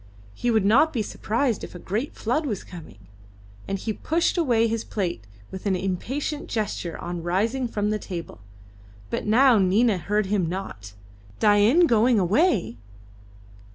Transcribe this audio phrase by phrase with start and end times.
[0.33, 2.97] He would not be surprised if a great flood was coming.
[3.67, 8.41] And he pushed away his plate with an impatient gesture on rising from the table.
[9.11, 10.93] But now Nina heard him not.
[11.39, 12.77] Dain going away!